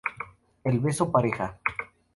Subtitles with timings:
[0.63, 1.59] El beso pareja.